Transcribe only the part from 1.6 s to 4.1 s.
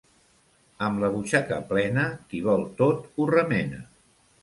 plena, qui vol tot ho remena.